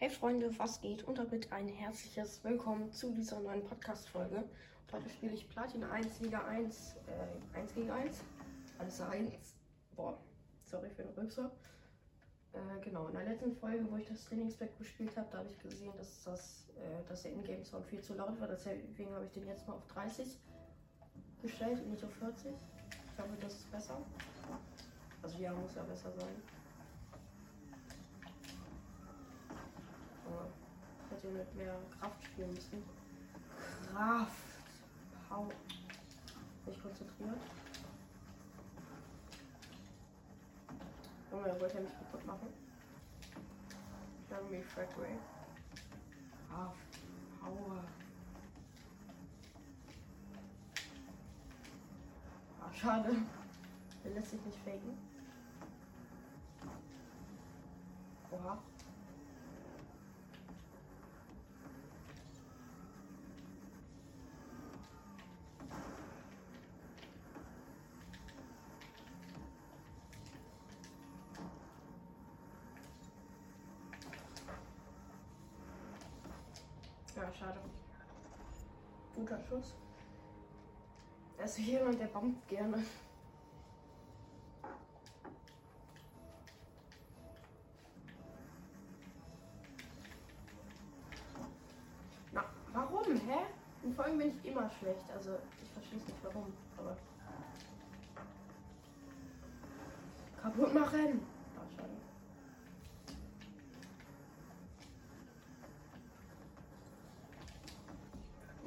[0.00, 1.02] Hey Freunde, was geht?
[1.02, 4.44] Und damit ein herzliches Willkommen zu dieser neuen Podcast-Folge.
[4.92, 8.20] Heute spiele ich Platin 1, Liga 1, äh, 1 gegen 1.
[8.78, 9.32] Alles 1.
[9.96, 10.16] Boah,
[10.62, 11.50] sorry für den Rülpser.
[12.52, 15.58] Äh, genau, in der letzten Folge, wo ich das Trainingsback gespielt habe, da habe ich
[15.58, 18.46] gesehen, dass, das, äh, dass der Ingame-Sound viel zu laut war.
[18.46, 20.38] Deswegen habe ich den jetzt mal auf 30
[21.42, 22.52] gestellt und nicht auf 40.
[22.52, 24.00] Ich hoffe, das ist besser.
[25.24, 26.36] Also ja, muss ja besser sein.
[30.28, 30.46] Aber
[31.28, 32.82] ich hätte mit mehr Kraft spielen müssen.
[33.92, 34.32] Kraft.
[35.28, 35.48] Power.
[36.64, 37.38] Bin ich konzentriert.
[41.30, 42.48] Junge, wollte er mich kaputt machen.
[44.30, 45.18] Jeremy Fragway.
[46.48, 46.76] Kraft.
[47.40, 47.84] Power.
[52.60, 53.16] Ah, schade.
[54.04, 54.96] Der lässt sich nicht faken.
[58.30, 58.58] Oha.
[77.32, 77.60] Schade.
[79.14, 79.74] Guter Schuss.
[81.44, 82.82] Ist jemand, der bombt gerne.
[92.32, 93.38] Na, warum, hä?
[93.84, 95.04] In Folgen bin ich immer schlecht.
[95.14, 96.96] Also, ich verstehe nicht warum, aber.
[100.42, 101.20] Kaputt machen!
[101.56, 101.96] Ah, schade.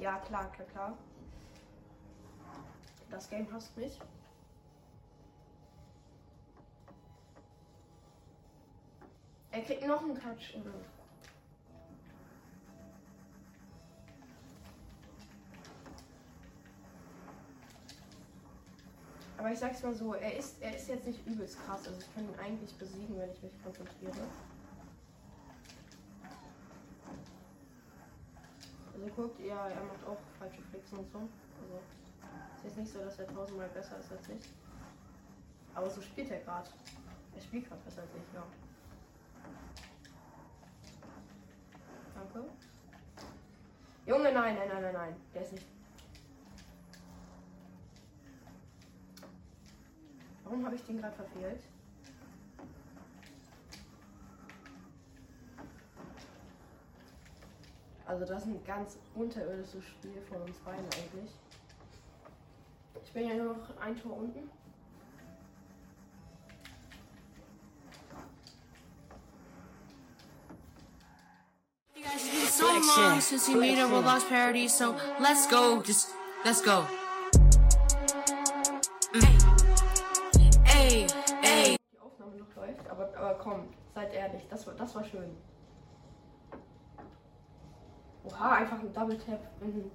[0.02, 0.98] Ja, klar, klar, klar.
[3.08, 4.00] Das Game hasst mich.
[9.52, 10.58] Er kriegt noch einen Touch?
[19.38, 21.86] Aber ich sag's mal so, er ist, er ist jetzt nicht übelst krass.
[21.86, 24.26] Also ich kann ihn eigentlich besiegen, wenn ich mich konzentriere.
[29.12, 31.18] Also guckt, ja, er macht auch falsche Flicks und so.
[31.18, 34.48] Also ist nicht so, dass er tausendmal besser ist als ich.
[35.74, 36.70] Aber so spielt er gerade.
[37.34, 38.42] Er spielt gerade besser als ich, ja.
[42.14, 42.48] Danke.
[44.06, 45.16] Junge, nein, nein, nein, nein, nein.
[45.34, 45.66] Der ist nicht.
[50.44, 51.62] Warum habe ich den gerade verfehlt?
[58.12, 61.30] Also das ist ein ganz unterirdisches Spiel von uns beiden eigentlich.
[63.02, 64.50] Ich bin ja nur noch ein Tor unten.
[71.94, 75.80] You guys, it's been so long since you made a Roblox parody, so let's go.
[75.80, 76.10] Just
[76.44, 76.84] let's go.
[80.82, 81.06] Die
[81.98, 85.34] Aufnahme noch läuft, aber, aber komm, seid ehrlich, das war, das war schön.
[88.24, 89.90] Oha, einfach ein Double Tap in,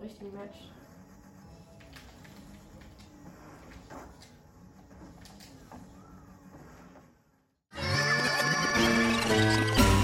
[0.00, 0.70] richtigen Match.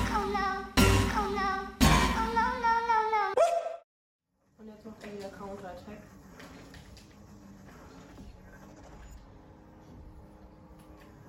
[0.06, 0.56] Oh no,
[2.60, 3.22] no, no, no.
[4.58, 6.02] Und jetzt macht er wieder Counter-Attack.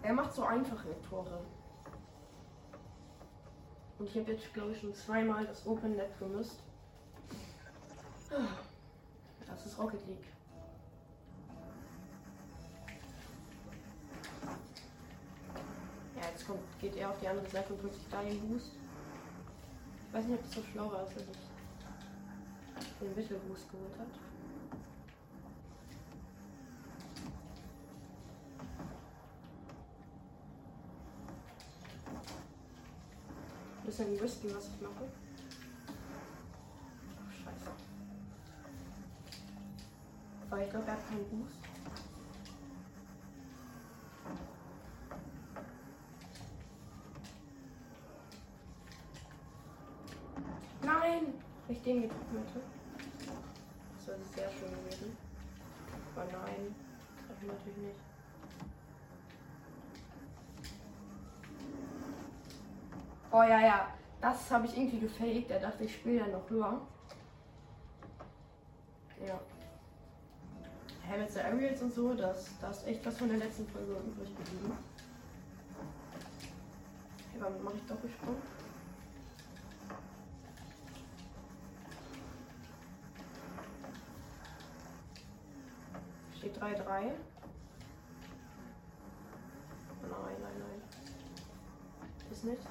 [0.02, 1.40] Er macht so einfache Tore.
[4.06, 6.60] Und ich habe jetzt, glaube ich, schon zweimal das Open Net gemüsst.
[9.48, 10.28] Das ist Rocket League.
[16.16, 18.74] Ja, jetzt kommt, geht er auf die andere Seite und drückt sich da den Boost.
[20.08, 21.38] Ich weiß nicht, ob das so schlau war, als er sich
[23.00, 24.45] den Mittelboost geholt hat.
[33.96, 35.08] Bisschen risky, was ich mache.
[37.18, 37.72] Ach, scheiße.
[40.50, 41.56] Aber ich glaube, er hat keinen Boost.
[50.82, 51.34] Nein!
[51.66, 52.62] Wenn ich den getroffen hätte.
[53.96, 55.18] Das wäre sehr schön gewesen.
[56.14, 56.76] Aber nein,
[57.42, 58.05] ich natürlich nicht.
[63.36, 63.94] Oh ja, ja.
[64.22, 65.52] Das habe ich irgendwie gefaked.
[65.52, 66.80] Er dachte, ich spiele dann noch höher.
[69.28, 69.38] Ja.
[71.06, 73.92] Hä, mit der Aerials und so, das, das ist echt was von der letzten Folge
[73.92, 74.78] übrig geblieben.
[77.34, 78.38] Hey, damit mache ich Doppelsprung.
[86.38, 86.64] Steht 3-3.
[86.64, 86.68] Oh
[90.10, 90.82] nein, nein, nein.
[92.32, 92.62] Ist nicht.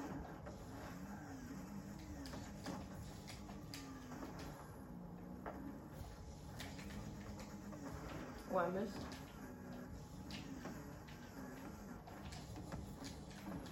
[8.54, 8.94] Mist.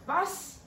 [0.07, 0.61] Was?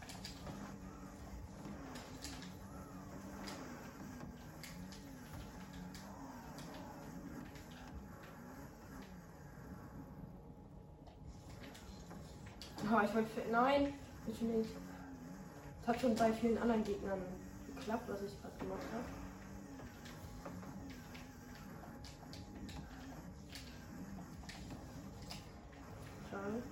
[12.89, 13.29] Oh, ich wollte.
[13.51, 13.93] Nein,
[14.27, 14.69] ich nicht.
[15.81, 17.19] Es hat schon bei vielen anderen Gegnern
[17.67, 19.03] geklappt, was ich gerade gemacht habe.
[26.31, 26.63] Schade.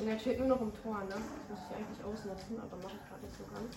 [0.00, 1.10] Und er steht nur noch im Tor, ne?
[1.10, 3.76] Das muss ich eigentlich ausnutzen, aber mache ich gerade nicht so ganz.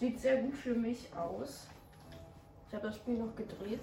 [0.00, 1.66] Sieht sehr gut für mich aus.
[2.68, 3.82] Ich habe das Spiel noch gedreht.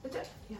[0.00, 0.22] Bitte?
[0.48, 0.58] Ja.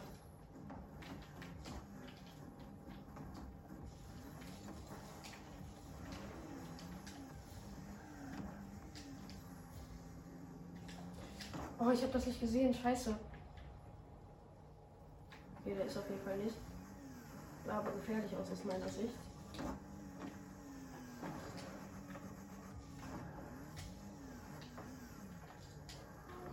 [11.80, 12.74] Oh, ich habe das nicht gesehen.
[12.74, 13.16] Scheiße.
[15.60, 16.56] Okay, der ist auf jeden Fall nicht.
[17.64, 19.14] Sah aber gefährlich aus aus meiner Sicht.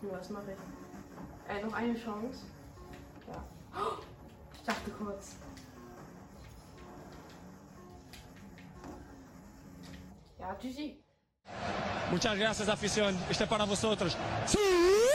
[0.02, 1.52] Hm, was mache ich?
[1.56, 2.46] Äh, noch eine Chance.
[3.28, 3.44] Ja.
[3.74, 4.02] Oh,
[4.54, 5.36] ich dachte kurz.
[10.40, 11.06] Ja, GG.
[12.12, 13.18] Muchas gracias, afición.
[13.30, 14.16] Este es para vosotros.
[14.46, 15.15] ¡Sí!